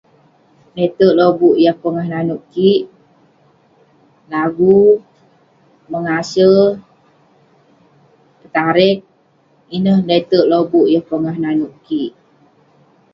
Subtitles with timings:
[0.75, 2.81] Lete'erk lobuk yah pongah naneuk kik,
[4.33, 4.77] lagu,
[5.91, 6.51] mengase,
[8.39, 12.11] petareq...Ineh lete'erk lobuk yah pongah naneuk kik.